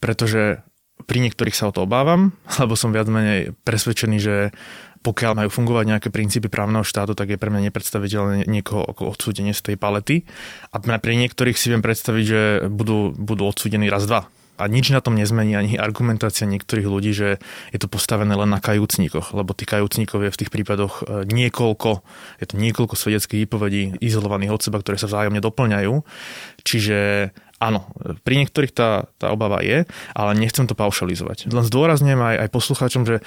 pretože 0.02 0.66
pri 1.06 1.22
niektorých 1.22 1.54
sa 1.54 1.70
o 1.70 1.76
to 1.78 1.86
obávam, 1.86 2.34
lebo 2.62 2.74
som 2.74 2.90
viac 2.90 3.06
menej 3.06 3.54
presvedčený, 3.62 4.18
že 4.18 4.36
pokiaľ 5.06 5.38
majú 5.38 5.50
fungovať 5.54 5.86
nejaké 5.86 6.10
princípy 6.10 6.50
právneho 6.50 6.82
štátu, 6.82 7.14
tak 7.14 7.30
je 7.30 7.38
pre 7.38 7.54
mňa 7.54 7.70
nepredstaviteľné 7.70 8.50
niekoho 8.50 8.82
ako 8.82 9.14
odsúdenie 9.14 9.54
z 9.54 9.72
tej 9.72 9.76
palety. 9.78 10.26
A 10.74 10.82
pri 10.82 11.14
niektorých 11.22 11.56
si 11.56 11.70
viem 11.70 11.86
predstaviť, 11.86 12.24
že 12.26 12.42
budú, 12.68 13.14
budú 13.14 13.46
odsúdení 13.46 13.94
raz, 13.94 14.10
dva 14.10 14.26
a 14.58 14.64
nič 14.66 14.90
na 14.90 15.06
tom 15.06 15.14
nezmení 15.14 15.54
ani 15.54 15.74
argumentácia 15.78 16.50
niektorých 16.50 16.90
ľudí, 16.90 17.14
že 17.14 17.38
je 17.70 17.80
to 17.80 17.86
postavené 17.86 18.34
len 18.34 18.50
na 18.50 18.58
kajúcnikoch, 18.58 19.38
lebo 19.38 19.54
tí 19.54 19.70
kajúcnikov 19.70 20.26
je 20.26 20.34
v 20.34 20.40
tých 20.44 20.52
prípadoch 20.52 21.06
e, 21.06 21.30
niekoľko, 21.30 22.02
je 22.42 22.46
to 22.50 22.56
niekoľko 22.58 22.98
svedeckých 22.98 23.46
výpovedí 23.46 24.02
izolovaných 24.02 24.52
od 24.58 24.62
seba, 24.66 24.82
ktoré 24.82 24.98
sa 24.98 25.06
vzájomne 25.06 25.40
doplňajú. 25.40 25.94
Čiže 26.66 27.30
áno, 27.62 27.86
pri 28.26 28.34
niektorých 28.44 28.74
tá, 28.74 29.06
tá 29.22 29.30
obava 29.30 29.62
je, 29.62 29.86
ale 30.18 30.32
nechcem 30.34 30.66
to 30.66 30.74
paušalizovať. 30.74 31.54
Len 31.54 31.66
zdôrazňujem 31.66 32.22
aj, 32.22 32.36
aj 32.44 32.50
poslucháčom, 32.50 33.04
že 33.06 33.22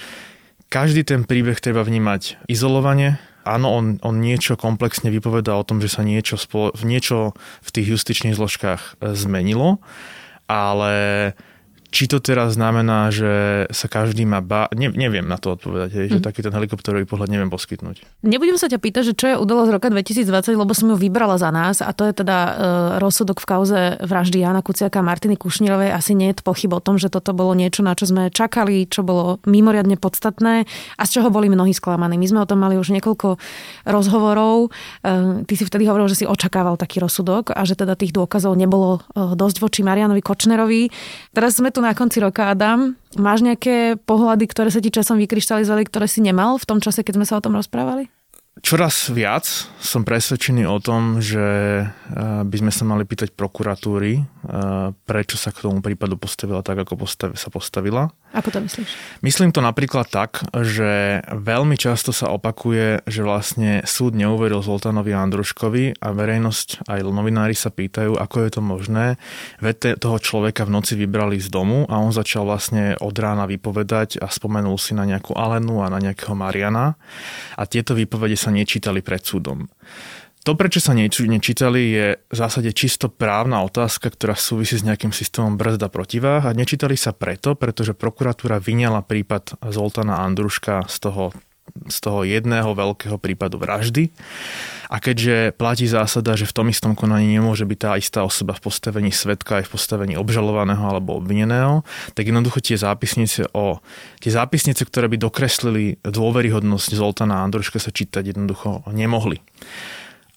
každý 0.67 1.03
ten 1.03 1.23
príbeh 1.23 1.59
treba 1.59 1.83
vnímať 1.83 2.43
izolovane, 2.47 3.19
áno, 3.43 3.67
on, 3.73 3.85
on 4.05 4.15
niečo 4.21 4.55
komplexne 4.55 5.09
vypovedá 5.11 5.57
o 5.57 5.65
tom, 5.67 5.81
že 5.81 5.91
sa 5.91 6.05
niečo, 6.05 6.37
v 6.51 6.83
niečo 6.85 7.33
v 7.63 7.69
tých 7.73 7.87
justičných 7.97 8.37
zložkách 8.37 8.81
e, 8.99 9.15
zmenilo, 9.17 9.83
ale 10.51 11.33
či 11.91 12.07
to 12.07 12.23
teraz 12.23 12.55
znamená, 12.55 13.11
že 13.11 13.67
sa 13.67 13.91
každý 13.91 14.23
má 14.23 14.39
ba... 14.39 14.71
Ne, 14.71 14.87
neviem 14.95 15.27
na 15.27 15.35
to 15.35 15.59
odpovedať, 15.59 15.91
hej, 15.91 16.07
že 16.15 16.19
mm. 16.19 16.25
taký 16.25 16.39
ten 16.39 16.55
helikopterový 16.55 17.03
pohľad 17.03 17.27
neviem 17.27 17.51
poskytnúť. 17.51 18.23
Nebudem 18.23 18.55
sa 18.55 18.71
ťa 18.71 18.79
pýtať, 18.79 19.03
že 19.11 19.13
čo 19.13 19.25
je 19.27 19.35
udalosť 19.35 19.71
roka 19.75 19.87
2020, 19.91 20.55
lebo 20.55 20.71
som 20.71 20.87
ju 20.87 20.95
vybrala 20.95 21.35
za 21.35 21.51
nás 21.51 21.83
a 21.83 21.91
to 21.91 22.07
je 22.07 22.23
teda 22.23 22.37
e, 22.39 22.51
rozsudok 23.03 23.43
v 23.43 23.45
kauze 23.45 23.79
vraždy 24.07 24.39
Jana 24.39 24.63
Kuciaka 24.63 25.03
a 25.03 25.05
Martiny 25.05 25.35
Kušnírovej. 25.35 25.91
Asi 25.91 26.15
nie 26.15 26.31
je 26.31 26.39
pochyb 26.39 26.71
o 26.71 26.79
tom, 26.79 26.95
že 26.95 27.11
toto 27.11 27.35
bolo 27.35 27.51
niečo, 27.51 27.83
na 27.83 27.91
čo 27.91 28.07
sme 28.07 28.31
čakali, 28.31 28.87
čo 28.87 29.03
bolo 29.03 29.43
mimoriadne 29.43 29.99
podstatné 29.99 30.63
a 30.95 31.03
z 31.03 31.09
čoho 31.11 31.27
boli 31.27 31.51
mnohí 31.51 31.75
sklamaní. 31.75 32.15
My 32.15 32.27
sme 32.31 32.39
o 32.39 32.47
tom 32.47 32.63
mali 32.63 32.79
už 32.79 32.95
niekoľko 32.95 33.35
rozhovorov. 33.83 34.71
E, 35.03 35.43
ty 35.43 35.53
si 35.59 35.67
vtedy 35.67 35.91
hovoril, 35.91 36.07
že 36.07 36.23
si 36.23 36.25
očakával 36.25 36.79
taký 36.79 37.03
rozsudok 37.03 37.51
a 37.51 37.67
že 37.67 37.75
teda 37.75 37.99
tých 37.99 38.15
dôkazov 38.15 38.55
nebolo 38.55 39.03
e, 39.11 39.35
dosť 39.35 39.59
voči 39.59 39.83
Marianovi 39.83 40.23
Kočnerovi. 40.23 40.87
Teraz 41.35 41.59
sme 41.59 41.67
tu 41.67 41.80
na 41.81 41.97
konci 41.97 42.21
roka, 42.21 42.47
Adam. 42.47 42.93
Máš 43.17 43.43
nejaké 43.43 43.97
pohľady, 43.97 44.45
ktoré 44.47 44.69
sa 44.69 44.79
ti 44.79 44.93
časom 44.93 45.17
vykryštalizovali, 45.19 45.83
ktoré 45.89 46.05
si 46.05 46.21
nemal 46.21 46.61
v 46.61 46.67
tom 46.69 46.79
čase, 46.79 47.01
keď 47.01 47.19
sme 47.19 47.25
sa 47.25 47.41
o 47.41 47.43
tom 47.43 47.57
rozprávali? 47.57 48.07
Čoraz 48.59 49.07
viac 49.09 49.47
som 49.79 50.03
presvedčený 50.03 50.67
o 50.67 50.77
tom, 50.83 51.23
že 51.23 51.39
eh, 51.81 51.87
by 52.43 52.55
sme 52.59 52.71
sa 52.71 52.83
mali 52.83 53.07
pýtať 53.07 53.31
prokuratúry, 53.31 54.19
eh, 54.19 54.25
prečo 55.07 55.39
sa 55.39 55.55
k 55.55 55.63
tomu 55.63 55.79
prípadu 55.79 56.19
postavila 56.19 56.59
tak, 56.59 56.83
ako 56.83 56.99
sa 57.07 57.49
postavila. 57.49 58.11
Ako 58.31 58.47
to 58.47 58.63
myslíš? 58.63 58.87
Myslím 59.19 59.51
to 59.51 59.59
napríklad 59.59 60.07
tak, 60.07 60.47
že 60.55 61.19
veľmi 61.27 61.75
často 61.75 62.15
sa 62.15 62.31
opakuje, 62.31 63.03
že 63.03 63.27
vlastne 63.27 63.83
súd 63.83 64.15
neuveril 64.15 64.63
Zoltánovi 64.63 65.11
Andruškovi 65.11 65.99
a 65.99 66.15
verejnosť 66.15 66.87
aj 66.87 67.03
novinári 67.03 67.51
sa 67.51 67.67
pýtajú, 67.67 68.15
ako 68.15 68.35
je 68.47 68.49
to 68.55 68.61
možné. 68.63 69.05
Veď 69.59 69.99
toho 69.99 70.15
človeka 70.15 70.63
v 70.63 70.73
noci 70.79 70.95
vybrali 70.95 71.43
z 71.43 71.51
domu 71.51 71.83
a 71.91 71.99
on 71.99 72.15
začal 72.15 72.47
vlastne 72.47 72.95
od 73.03 73.15
rána 73.19 73.43
vypovedať 73.51 74.23
a 74.23 74.31
spomenul 74.31 74.79
si 74.79 74.95
na 74.95 75.03
nejakú 75.03 75.35
Alenu 75.35 75.83
a 75.83 75.91
na 75.91 75.99
nejakého 75.99 76.31
Mariana 76.31 76.95
a 77.59 77.67
tieto 77.67 77.91
výpovede 77.91 78.39
sa 78.39 78.47
nečítali 78.47 79.03
pred 79.03 79.27
súdom. 79.27 79.67
To, 80.41 80.57
prečo 80.57 80.81
sa 80.81 80.97
nečítali, 80.97 81.81
je 81.93 82.07
v 82.17 82.35
zásade 82.35 82.73
čisto 82.73 83.13
právna 83.13 83.61
otázka, 83.61 84.09
ktorá 84.09 84.33
súvisí 84.33 84.73
s 84.73 84.81
nejakým 84.81 85.13
systémom 85.13 85.53
brzda 85.53 85.85
protiváh 85.93 86.49
a 86.49 86.57
nečítali 86.57 86.97
sa 86.97 87.13
preto, 87.13 87.53
pretože 87.53 87.93
prokuratúra 87.93 88.57
vyňala 88.57 89.05
prípad 89.05 89.61
Zoltana 89.69 90.25
Andruška 90.25 90.89
z 90.89 90.97
toho 90.97 91.23
z 91.87 91.97
toho 92.03 92.27
jedného 92.27 92.75
veľkého 92.75 93.15
prípadu 93.15 93.55
vraždy. 93.55 94.11
A 94.91 94.99
keďže 94.99 95.55
platí 95.55 95.87
zásada, 95.87 96.35
že 96.35 96.43
v 96.43 96.51
tom 96.51 96.67
istom 96.67 96.99
konaní 96.99 97.31
nemôže 97.31 97.63
byť 97.63 97.79
tá 97.79 97.91
istá 97.95 98.19
osoba 98.27 98.51
v 98.51 98.67
postavení 98.67 99.07
svetka 99.07 99.63
aj 99.63 99.71
v 99.71 99.73
postavení 99.79 100.13
obžalovaného 100.19 100.83
alebo 100.83 101.15
obvineného, 101.15 101.87
tak 102.11 102.27
jednoducho 102.27 102.59
tie 102.59 102.75
zápisnice 102.75 103.47
o 103.55 103.79
tie 104.19 104.35
zápisnice, 104.35 104.83
ktoré 104.83 105.07
by 105.07 105.15
dokreslili 105.15 105.95
dôveryhodnosť 106.03 106.91
Zoltana 106.91 107.39
Andruška 107.47 107.79
sa 107.79 107.95
čítať 107.95 108.35
jednoducho 108.35 108.83
nemohli. 108.91 109.39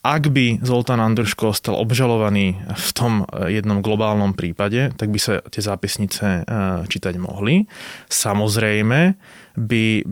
Ak 0.04 0.28
by 0.28 0.61
Zoltán 0.61 1.00
Andrško 1.00 1.56
ostal 1.56 1.80
obžalovaný 1.80 2.61
v 2.61 2.88
tom 2.92 3.25
eh, 3.25 3.56
jednom 3.56 3.80
globálnom 3.80 4.37
prípade, 4.37 4.92
tak 5.00 5.08
by 5.08 5.16
sa 5.16 5.40
tie 5.49 5.64
zápisnice 5.64 6.44
eh, 6.44 6.84
čítať 6.84 7.16
mohli. 7.16 7.64
Samozrejme 8.12 9.16
by 9.54 10.02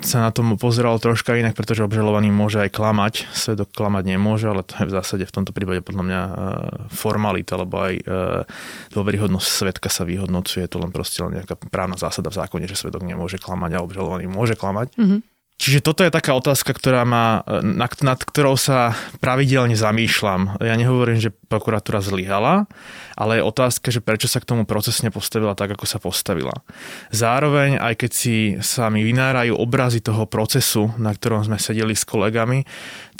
sa 0.00 0.24
na 0.24 0.30
tom 0.32 0.56
pozeral 0.56 0.96
troška 0.96 1.36
inak, 1.36 1.52
pretože 1.52 1.84
obžalovaný 1.84 2.32
môže 2.32 2.64
aj 2.64 2.72
klamať. 2.72 3.28
Svedok 3.28 3.76
klamať 3.76 4.16
nemôže, 4.16 4.48
ale 4.48 4.64
to 4.64 4.72
je 4.80 4.88
v 4.88 4.96
zásade 4.96 5.24
v 5.28 5.34
tomto 5.36 5.52
prípade 5.54 5.84
podľa 5.86 6.04
mňa 6.10 6.20
eh, 6.26 6.32
formalita, 6.90 7.54
lebo 7.54 7.86
aj 7.86 7.94
dôveryhodnosť 8.90 9.46
svetka 9.46 9.86
sa 9.86 10.02
vyhodnocuje. 10.02 10.66
To 10.66 10.82
len 10.82 10.90
proste 10.90 11.22
len 11.22 11.38
nejaká 11.38 11.54
právna 11.70 11.94
zásada 11.94 12.34
v 12.34 12.40
zákone, 12.42 12.66
že 12.66 12.74
svedok 12.74 13.06
nemôže 13.06 13.38
klamať 13.38 13.78
a 13.78 13.84
obžalovaný 13.86 14.26
môže 14.26 14.58
klamať. 14.58 14.90
Mm-hmm. 14.98 15.20
Čiže 15.60 15.84
toto 15.84 16.00
je 16.00 16.08
taká 16.08 16.32
otázka, 16.32 16.72
ktorá 16.72 17.04
má, 17.04 17.44
nad, 17.60 17.92
nad 18.00 18.16
ktorou 18.16 18.56
sa 18.56 18.96
pravidelne 19.20 19.76
zamýšľam. 19.76 20.56
Ja 20.56 20.72
nehovorím, 20.72 21.20
že 21.20 21.36
prokuratúra 21.36 22.00
zlyhala, 22.00 22.64
ale 23.12 23.36
je 23.36 23.42
otázka, 23.44 23.92
že 23.92 24.00
prečo 24.00 24.24
sa 24.24 24.40
k 24.40 24.48
tomu 24.48 24.64
procesne 24.64 25.12
postavila 25.12 25.52
tak, 25.52 25.76
ako 25.76 25.84
sa 25.84 26.00
postavila. 26.00 26.56
Zároveň, 27.12 27.76
aj 27.76 27.92
keď 27.92 28.10
si 28.10 28.56
sa 28.64 28.88
mi 28.88 29.04
vynárajú 29.04 29.52
obrazy 29.52 30.00
toho 30.00 30.24
procesu, 30.24 30.96
na 30.96 31.12
ktorom 31.12 31.44
sme 31.44 31.60
sedeli 31.60 31.92
s 31.92 32.08
kolegami, 32.08 32.64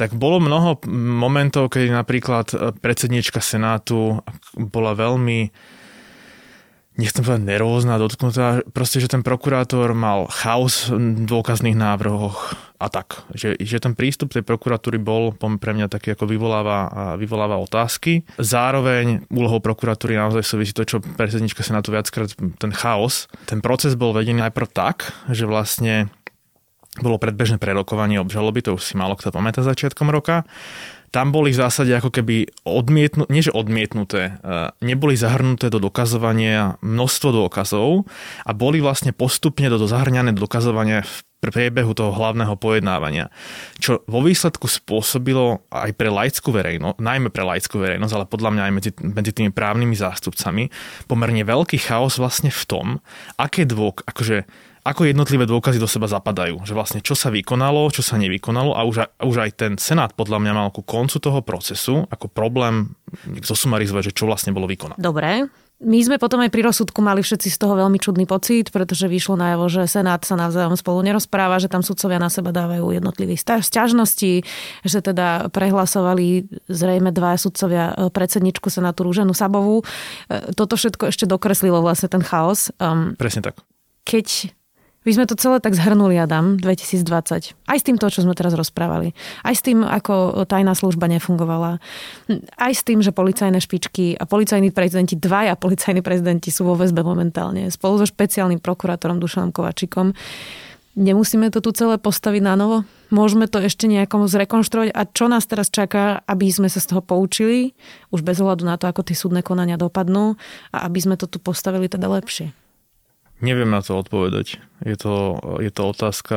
tak 0.01 0.17
bolo 0.17 0.41
mnoho 0.41 0.81
momentov, 0.97 1.77
keď 1.77 1.93
napríklad 1.93 2.47
predsednička 2.81 3.45
Senátu 3.45 4.25
bola 4.57 4.97
veľmi 4.97 5.53
nechcem 6.99 7.23
povedať 7.23 7.47
nervózna, 7.47 8.01
dotknutá, 8.03 8.67
proste, 8.75 8.99
že 8.99 9.11
ten 9.11 9.23
prokurátor 9.23 9.95
mal 9.95 10.27
chaos 10.29 10.91
v 10.91 11.25
dôkazných 11.25 11.79
návrhoch 11.79 12.55
a 12.81 12.87
tak. 12.89 13.25
Že, 13.37 13.61
že 13.61 13.77
ten 13.79 13.93
prístup 13.93 14.33
tej 14.33 14.43
prokuratúry 14.43 14.97
bol 14.97 15.37
pre 15.37 15.77
mňa 15.77 15.93
taký, 15.93 16.17
ako 16.17 16.27
vyvoláva, 16.27 17.15
vyvoláva 17.21 17.61
otázky. 17.61 18.25
Zároveň 18.41 19.29
úlohou 19.29 19.61
prokuratúry 19.61 20.17
naozaj 20.17 20.43
súvisí 20.43 20.73
to, 20.73 20.89
čo 20.89 20.99
predsednička 20.99 21.61
sa 21.61 21.77
na 21.77 21.85
to 21.85 21.93
viackrát, 21.93 22.33
ten 22.59 22.73
chaos. 22.73 23.29
Ten 23.45 23.61
proces 23.61 23.95
bol 23.95 24.17
vedený 24.17 24.45
najprv 24.49 24.69
tak, 24.73 25.13
že 25.29 25.45
vlastne 25.45 26.09
bolo 26.99 27.23
predbežné 27.23 27.63
prerokovanie 27.63 28.19
obžaloby, 28.19 28.67
to 28.67 28.75
už 28.75 28.83
si 28.83 28.95
málo 28.99 29.15
kto 29.15 29.31
pamätá 29.31 29.63
začiatkom 29.63 30.11
roka 30.11 30.43
tam 31.11 31.35
boli 31.35 31.51
v 31.51 31.61
zásade 31.61 31.91
ako 31.91 32.15
keby 32.15 32.47
odmietnuté, 32.63 33.29
nie 33.35 33.43
že 33.43 33.55
odmietnuté, 33.55 34.39
e, 34.39 34.73
neboli 34.83 35.19
zahrnuté 35.19 35.67
do 35.67 35.83
dokazovania 35.83 36.79
množstvo 36.87 37.29
dôkazov 37.35 38.07
a 38.47 38.51
boli 38.55 38.79
vlastne 38.79 39.11
postupne 39.11 39.67
do, 39.67 39.77
do 39.79 39.91
zahrňané 39.91 40.31
do 40.35 40.47
dokazovania 40.47 41.03
v 41.03 41.15
priebehu 41.41 41.97
toho 41.97 42.13
hlavného 42.13 42.53
pojednávania. 42.61 43.33
Čo 43.81 44.05
vo 44.05 44.21
výsledku 44.21 44.69
spôsobilo 44.69 45.65
aj 45.73 45.91
pre 45.97 46.13
laickú 46.13 46.53
verejnosť, 46.53 47.01
najmä 47.01 47.33
pre 47.33 47.43
laickú 47.43 47.81
verejnosť, 47.81 48.13
ale 48.15 48.29
podľa 48.29 48.51
mňa 48.53 48.63
aj 48.63 48.73
medzi, 48.77 48.91
medzi 49.01 49.33
tými 49.33 49.51
právnymi 49.51 49.97
zástupcami, 49.97 50.69
pomerne 51.09 51.43
veľký 51.43 51.81
chaos 51.81 52.21
vlastne 52.21 52.53
v 52.53 52.63
tom, 52.69 52.87
aké 53.41 53.65
dôk, 53.65 54.05
akože 54.05 54.45
ako 54.85 55.09
jednotlivé 55.09 55.45
dôkazy 55.45 55.77
do 55.77 55.89
seba 55.89 56.09
zapadajú. 56.09 56.65
Že 56.65 56.75
vlastne 56.77 57.01
čo 57.05 57.13
sa 57.13 57.29
vykonalo, 57.29 57.93
čo 57.93 58.01
sa 58.01 58.17
nevykonalo 58.17 58.73
a 58.73 58.85
už, 58.89 59.07
už 59.21 59.37
aj 59.37 59.51
ten 59.57 59.73
Senát 59.77 60.17
podľa 60.17 60.41
mňa 60.41 60.53
mal 60.57 60.69
ku 60.73 60.81
koncu 60.81 61.21
toho 61.21 61.41
procesu 61.45 62.09
ako 62.09 62.27
problém 62.33 62.97
zosumarizovať, 63.45 64.13
že 64.13 64.17
čo 64.17 64.25
vlastne 64.25 64.55
bolo 64.55 64.71
vykonané. 64.71 64.97
Dobre, 64.97 65.51
my 65.81 65.97
sme 66.05 66.21
potom 66.21 66.45
aj 66.45 66.53
pri 66.53 66.69
rozsudku 66.69 67.01
mali 67.01 67.25
všetci 67.25 67.49
z 67.49 67.57
toho 67.57 67.73
veľmi 67.73 67.97
čudný 67.97 68.29
pocit, 68.29 68.69
pretože 68.69 69.09
vyšlo 69.09 69.41
najavo, 69.41 69.65
že 69.73 69.89
Senát 69.89 70.21
sa 70.29 70.37
navzájom 70.37 70.77
spolu 70.77 71.01
nerozpráva, 71.01 71.57
že 71.57 71.73
tam 71.73 71.81
sudcovia 71.81 72.21
na 72.21 72.29
seba 72.29 72.53
dávajú 72.53 72.93
jednotlivých 72.93 73.65
sťažnosti, 73.65 74.45
že 74.85 74.99
teda 75.01 75.49
prehlasovali 75.49 76.53
zrejme 76.69 77.17
dva 77.17 77.33
sudcovia 77.41 77.97
e, 77.97 78.13
predsedničku 78.13 78.69
Senátu 78.69 79.09
Rúženu 79.09 79.33
Sabovú. 79.33 79.81
E, 79.81 80.53
toto 80.53 80.77
všetko 80.77 81.09
ešte 81.09 81.25
dokreslilo 81.25 81.81
vlastne 81.81 82.13
ten 82.13 82.21
chaos. 82.21 82.69
Um, 82.77 83.17
Presne 83.17 83.41
tak. 83.41 83.65
Keď 84.05 84.53
my 85.01 85.11
sme 85.17 85.25
to 85.25 85.33
celé 85.33 85.65
tak 85.65 85.73
zhrnuli, 85.73 86.21
Adam, 86.21 86.61
2020. 86.61 87.57
Aj 87.57 87.79
s 87.81 87.85
týmto, 87.85 88.05
čo 88.13 88.21
sme 88.21 88.37
teraz 88.37 88.53
rozprávali. 88.53 89.17
Aj 89.41 89.57
s 89.57 89.65
tým, 89.65 89.81
ako 89.81 90.45
tajná 90.45 90.77
služba 90.77 91.09
nefungovala. 91.09 91.81
Aj 92.61 92.73
s 92.73 92.85
tým, 92.85 93.01
že 93.01 93.09
policajné 93.09 93.65
špičky 93.65 94.21
a 94.21 94.29
policajní 94.29 94.69
prezidenti, 94.77 95.17
dvaja 95.17 95.57
policajní 95.57 96.05
prezidenti 96.05 96.53
sú 96.53 96.69
vo 96.69 96.77
väzbe 96.77 97.01
momentálne. 97.01 97.73
Spolu 97.73 97.97
so 97.97 98.05
špeciálnym 98.05 98.61
prokurátorom 98.61 99.17
Dušanom 99.17 99.57
Kovačikom. 99.57 100.13
Nemusíme 101.01 101.49
to 101.49 101.65
tu 101.65 101.73
celé 101.73 101.97
postaviť 101.97 102.43
na 102.45 102.61
novo? 102.61 102.85
Môžeme 103.09 103.49
to 103.49 103.57
ešte 103.57 103.89
nejakom 103.89 104.29
zrekonštruovať? 104.29 104.93
A 104.93 105.09
čo 105.09 105.33
nás 105.33 105.49
teraz 105.49 105.73
čaká, 105.73 106.21
aby 106.29 106.53
sme 106.53 106.69
sa 106.69 106.77
z 106.77 106.93
toho 106.93 107.01
poučili? 107.01 107.73
Už 108.13 108.21
bez 108.21 108.37
ohľadu 108.37 108.69
na 108.69 108.77
to, 108.77 108.85
ako 108.85 109.09
tie 109.09 109.17
súdne 109.17 109.41
konania 109.41 109.81
dopadnú 109.81 110.37
a 110.77 110.85
aby 110.85 111.01
sme 111.01 111.17
to 111.17 111.25
tu 111.25 111.41
postavili 111.41 111.89
teda 111.89 112.05
lepšie. 112.05 112.53
Neviem 113.41 113.73
na 113.73 113.81
to 113.81 113.97
odpovedať. 113.97 114.61
Je 114.85 114.97
to, 115.01 115.41
je 115.65 115.73
to 115.73 115.83
otázka, 115.89 116.37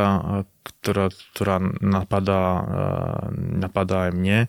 ktorá, 0.64 1.12
ktorá 1.36 1.60
napadá, 1.84 2.44
napadá 3.36 4.08
aj 4.08 4.12
mne. 4.16 4.40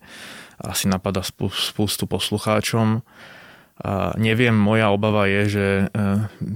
Asi 0.63 0.87
napadá 0.87 1.27
spústu 1.27 2.07
poslucháčom. 2.07 3.03
A 3.75 4.15
neviem, 4.15 4.55
moja 4.55 4.95
obava 4.95 5.27
je, 5.27 5.43
že 5.51 5.67
e, 5.91 6.07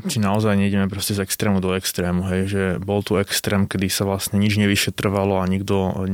či 0.07 0.23
naozaj 0.23 0.55
nejdeme 0.55 0.87
proste 0.87 1.19
z 1.19 1.27
extrému 1.27 1.59
do 1.59 1.75
extrému, 1.75 2.23
hej, 2.31 2.43
že 2.47 2.63
bol 2.79 3.03
tu 3.03 3.19
extrém, 3.19 3.67
kedy 3.67 3.91
sa 3.91 4.07
vlastne 4.07 4.39
nič 4.39 4.55
nevyšetrovalo 4.55 5.43
a 5.43 5.51
nikto, 5.51 6.07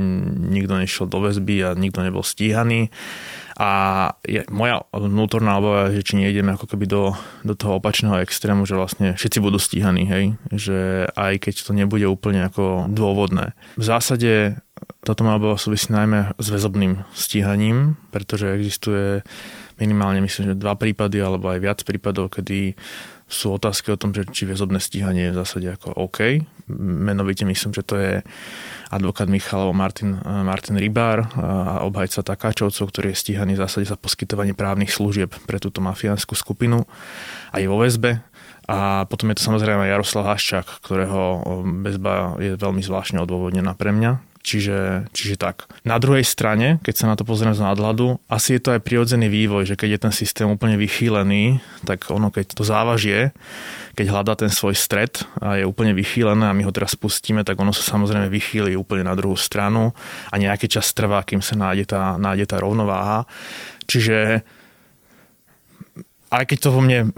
nikto 0.48 0.80
nešiel 0.80 1.04
do 1.04 1.20
väzby 1.28 1.60
a 1.60 1.76
nikto 1.76 2.00
nebol 2.00 2.24
stíhaný 2.24 2.88
a 3.54 3.70
je, 4.26 4.42
moja 4.50 4.82
vnútorná 4.90 5.62
obava 5.62 5.94
že 5.94 6.02
či 6.02 6.18
nejdeme 6.18 6.58
ako 6.58 6.74
keby 6.74 6.90
do, 6.90 7.14
do 7.46 7.54
toho 7.54 7.78
opačného 7.78 8.18
extrému, 8.18 8.66
že 8.66 8.74
vlastne 8.74 9.14
všetci 9.14 9.38
budú 9.38 9.62
stíhaní, 9.62 10.04
hej? 10.10 10.24
Že 10.50 11.10
aj 11.14 11.32
keď 11.38 11.54
to 11.62 11.72
nebude 11.72 12.06
úplne 12.10 12.50
ako 12.50 12.90
dôvodné. 12.90 13.54
V 13.78 13.84
zásade 13.86 14.58
toto 15.06 15.22
má 15.22 15.38
obava 15.38 15.54
súvisí 15.54 15.94
najmä 15.94 16.34
s 16.34 16.46
väzobným 16.50 17.06
stíhaním, 17.14 17.94
pretože 18.10 18.50
existuje 18.50 19.22
minimálne 19.78 20.22
myslím, 20.22 20.54
že 20.54 20.60
dva 20.60 20.74
prípady 20.74 21.22
alebo 21.22 21.50
aj 21.50 21.58
viac 21.62 21.78
prípadov, 21.86 22.34
kedy 22.34 22.74
sú 23.24 23.56
otázky 23.56 23.88
o 23.90 24.00
tom, 24.00 24.12
že 24.12 24.28
či 24.28 24.44
väzobné 24.44 24.78
stíhanie 24.78 25.28
je 25.28 25.32
v 25.32 25.40
zásade 25.40 25.68
ako 25.72 25.96
OK. 25.96 26.44
Menovite 26.80 27.48
myslím, 27.48 27.72
že 27.72 27.82
to 27.82 27.94
je 27.96 28.12
advokát 28.92 29.28
Michalov 29.28 29.72
Martin, 29.72 30.20
Martin 30.22 30.76
Rybár 30.76 31.32
a 31.34 31.82
obhajca 31.88 32.20
Takáčovcov, 32.20 32.84
ktorý 32.88 33.12
je 33.12 33.20
stíhaný 33.20 33.56
v 33.56 33.62
zásade 33.64 33.88
za 33.88 33.96
poskytovanie 33.96 34.52
právnych 34.52 34.92
služieb 34.92 35.32
pre 35.48 35.56
túto 35.56 35.80
mafiánsku 35.80 36.36
skupinu 36.36 36.84
a 37.50 37.56
je 37.58 37.66
vo 37.66 37.80
väzbe. 37.80 38.20
A 38.64 39.04
potom 39.08 39.28
je 39.28 39.36
to 39.40 39.52
samozrejme 39.52 39.84
Jaroslav 39.84 40.24
Haščák, 40.24 40.80
ktorého 40.80 41.44
väzba 41.84 42.40
je 42.40 42.56
veľmi 42.56 42.80
zvláštne 42.80 43.20
odôvodnená 43.20 43.76
pre 43.76 43.92
mňa, 43.92 44.33
Čiže, 44.44 45.08
čiže 45.16 45.40
tak. 45.40 45.64
Na 45.88 45.96
druhej 45.96 46.20
strane, 46.20 46.76
keď 46.84 46.94
sa 46.94 47.08
na 47.08 47.16
to 47.16 47.24
pozrieme 47.24 47.56
z 47.56 47.64
nadhľadu, 47.64 48.20
asi 48.28 48.60
je 48.60 48.60
to 48.60 48.76
aj 48.76 48.84
prirodzený 48.84 49.32
vývoj, 49.32 49.64
že 49.64 49.80
keď 49.80 49.96
je 49.96 50.02
ten 50.04 50.12
systém 50.12 50.44
úplne 50.44 50.76
vychýlený, 50.76 51.64
tak 51.88 52.12
ono, 52.12 52.28
keď 52.28 52.52
to 52.52 52.60
závažie, 52.60 53.32
keď 53.96 54.12
hľadá 54.12 54.36
ten 54.36 54.52
svoj 54.52 54.76
stred 54.76 55.24
a 55.40 55.56
je 55.56 55.64
úplne 55.64 55.96
vychýlené 55.96 56.44
a 56.44 56.52
my 56.52 56.60
ho 56.68 56.76
teraz 56.76 56.92
spustíme, 56.92 57.40
tak 57.40 57.56
ono 57.56 57.72
sa 57.72 57.96
samozrejme 57.96 58.28
vychýli 58.28 58.76
úplne 58.76 59.08
na 59.08 59.16
druhú 59.16 59.32
stranu 59.32 59.96
a 60.28 60.36
nejaký 60.36 60.68
čas 60.68 60.92
trvá, 60.92 61.24
kým 61.24 61.40
sa 61.40 61.56
nájde 61.56 61.96
tá, 61.96 62.20
nájde 62.20 62.44
tá 62.44 62.60
rovnováha. 62.60 63.24
Čiže 63.88 64.44
aj 66.40 66.44
keď 66.50 66.58
to 66.66 66.70
vo 66.74 66.80
mne 66.82 67.14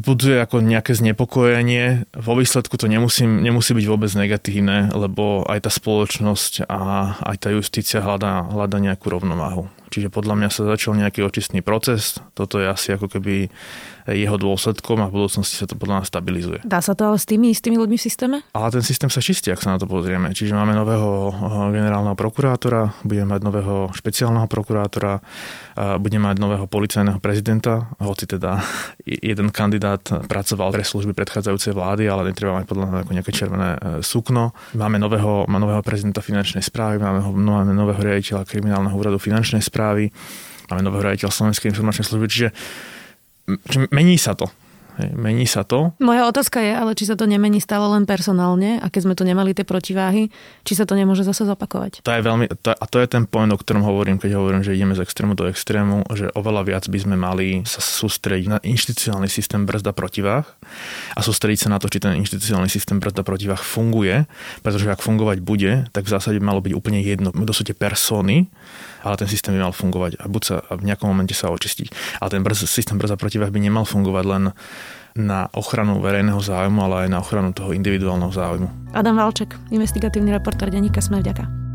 buduje 0.00 0.40
ako 0.40 0.64
nejaké 0.64 0.96
znepokojenie, 0.96 2.08
vo 2.16 2.32
výsledku 2.38 2.80
to 2.80 2.88
nemusím, 2.88 3.44
nemusí 3.44 3.76
byť 3.76 3.86
vôbec 3.88 4.10
negatívne, 4.16 4.88
lebo 4.94 5.44
aj 5.44 5.68
tá 5.68 5.70
spoločnosť 5.70 6.64
a 6.68 6.80
aj 7.28 7.36
tá 7.36 7.48
justícia 7.52 8.00
hľadá, 8.00 8.48
hľadá 8.48 8.80
nejakú 8.80 9.12
rovnováhu. 9.12 9.68
Čiže 9.88 10.12
podľa 10.12 10.34
mňa 10.38 10.48
sa 10.52 10.62
začal 10.68 10.96
nejaký 10.96 11.24
očistný 11.24 11.60
proces. 11.64 12.20
Toto 12.36 12.60
je 12.60 12.68
asi 12.68 12.94
ako 12.94 13.08
keby 13.08 13.48
jeho 14.08 14.40
dôsledkom 14.40 15.04
a 15.04 15.10
v 15.12 15.20
budúcnosti 15.20 15.60
sa 15.60 15.68
to 15.68 15.76
podľa 15.76 16.00
nás 16.00 16.08
stabilizuje. 16.08 16.64
Dá 16.64 16.80
sa 16.80 16.96
to 16.96 17.12
ale 17.12 17.20
s 17.20 17.28
tými 17.28 17.52
istými 17.52 17.76
ľuďmi 17.76 17.96
v 18.00 18.02
systéme? 18.02 18.36
Ale 18.56 18.68
ten 18.72 18.84
systém 18.84 19.12
sa 19.12 19.20
čistí, 19.20 19.52
ak 19.52 19.60
sa 19.60 19.76
na 19.76 19.78
to 19.80 19.84
pozrieme. 19.84 20.32
Čiže 20.32 20.56
máme 20.56 20.72
nového 20.72 21.28
eh, 21.28 21.34
generálneho 21.76 22.16
prokurátora, 22.16 23.04
budeme 23.04 23.36
mať 23.36 23.40
nového 23.44 23.92
špeciálneho 23.92 24.48
prokurátora, 24.48 25.20
budeme 26.02 26.26
mať 26.26 26.36
nového 26.42 26.66
policajného 26.66 27.22
prezidenta, 27.22 27.92
hoci 28.02 28.26
teda 28.26 28.58
jeden 29.30 29.52
kandidát 29.52 30.02
pracoval 30.26 30.74
pre 30.74 30.82
služby 30.82 31.14
predchádzajúcej 31.14 31.72
vlády, 31.76 32.10
ale 32.10 32.32
netreba 32.32 32.58
mať 32.58 32.64
podľa 32.66 32.84
mňa 32.88 33.00
nejaké 33.20 33.32
červené 33.34 33.68
eh, 33.76 33.78
sukno. 34.00 34.56
Máme 34.72 34.96
nového, 34.96 35.44
nového 35.46 35.82
prezidenta 35.84 36.24
finančnej 36.24 36.64
správy, 36.64 36.96
máme, 36.96 37.20
máme 37.28 37.72
nového 37.76 38.00
riaditeľa 38.00 38.48
kriminálneho 38.48 38.96
úradu 38.96 39.20
finančnej 39.20 39.60
správy, 39.60 39.77
správy, 39.78 40.10
máme 40.66 40.82
nového 40.82 41.06
riaditeľa 41.06 41.30
Slovenskej 41.30 41.70
informačnej 41.70 42.10
služby, 42.10 42.26
čiže 42.26 42.48
mení 43.94 44.18
sa 44.18 44.34
to. 44.34 44.50
Mení 44.98 45.46
sa 45.46 45.62
to. 45.62 45.94
Moja 46.02 46.26
otázka 46.26 46.58
je, 46.58 46.74
ale 46.74 46.98
či 46.98 47.06
sa 47.06 47.14
to 47.14 47.22
nemení 47.30 47.62
stále 47.62 47.86
len 47.86 48.02
personálne 48.02 48.82
a 48.82 48.90
keď 48.90 49.00
sme 49.06 49.14
tu 49.14 49.22
nemali 49.22 49.54
tie 49.54 49.62
protiváhy, 49.62 50.26
či 50.66 50.74
sa 50.74 50.90
to 50.90 50.98
nemôže 50.98 51.22
zase 51.22 51.46
zopakovať? 51.46 52.02
To 52.02 52.10
je 52.10 52.18
veľmi, 52.18 52.50
to, 52.58 52.74
a 52.74 52.84
to 52.90 52.98
je 52.98 53.06
ten 53.06 53.22
point, 53.30 53.46
o 53.46 53.54
ktorom 53.54 53.86
hovorím, 53.86 54.18
keď 54.18 54.34
hovorím, 54.34 54.66
že 54.66 54.74
ideme 54.74 54.98
z 54.98 55.06
extrému 55.06 55.38
do 55.38 55.46
extrému, 55.46 56.02
že 56.18 56.34
oveľa 56.34 56.66
viac 56.66 56.84
by 56.90 56.98
sme 56.98 57.14
mali 57.14 57.62
sa 57.62 57.78
sústrediť 57.78 58.46
na 58.50 58.58
inštitucionálny 58.58 59.30
systém 59.30 59.62
brzda 59.62 59.94
protiváh 59.94 60.42
a 61.14 61.20
sústrediť 61.22 61.62
sa 61.62 61.68
na 61.70 61.78
to, 61.78 61.86
či 61.86 62.02
ten 62.02 62.18
inštitucionálny 62.18 62.66
systém 62.66 62.98
brzda 62.98 63.22
protiváh 63.22 63.62
funguje, 63.62 64.26
pretože 64.66 64.90
ak 64.90 64.98
fungovať 64.98 65.38
bude, 65.38 65.86
tak 65.94 66.10
v 66.10 66.12
zásade 66.18 66.42
malo 66.42 66.58
byť 66.58 66.74
úplne 66.74 66.98
jedno, 67.06 67.30
kto 67.30 67.54
sú 67.54 67.62
tie 67.62 67.78
persony, 67.78 68.50
ale 69.02 69.14
ten 69.18 69.28
systém 69.30 69.54
by 69.54 69.70
mal 69.70 69.74
fungovať 69.74 70.18
a 70.20 70.24
buď 70.26 70.42
sa 70.42 70.56
v 70.74 70.82
nejakom 70.88 71.08
momente 71.10 71.34
sa 71.36 71.52
očistiť. 71.52 72.18
Ale 72.22 72.28
ten 72.30 72.42
brz, 72.42 72.66
systém 72.66 72.96
brza 72.98 73.18
protivách 73.18 73.50
by 73.50 73.60
nemal 73.62 73.84
fungovať 73.84 74.24
len 74.26 74.44
na 75.18 75.50
ochranu 75.54 75.98
verejného 75.98 76.38
záujmu, 76.38 76.78
ale 76.78 76.94
aj 77.06 77.08
na 77.10 77.18
ochranu 77.18 77.50
toho 77.50 77.74
individuálneho 77.74 78.30
záujmu. 78.30 78.94
Adam 78.94 79.18
Valček, 79.18 79.58
investigatívny 79.74 80.30
reportér 80.30 80.70
denníka 80.70 81.02
Sme 81.02 81.18
vďaka. 81.18 81.68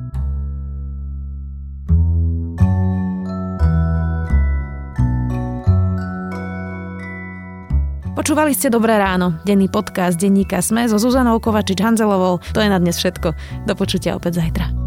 Počúvali 8.14 8.56
ste 8.56 8.72
Dobré 8.72 8.96
ráno, 8.96 9.36
denný 9.44 9.68
podcast 9.68 10.16
denníka 10.16 10.64
Sme 10.64 10.88
so 10.88 10.96
Zuzanou 10.96 11.44
Kovačič-Hanzelovou. 11.44 12.40
To 12.56 12.60
je 12.64 12.70
na 12.72 12.80
dnes 12.80 12.96
všetko. 12.96 13.36
Do 13.68 13.74
počutia 13.76 14.16
opäť 14.16 14.40
zajtra. 14.40 14.83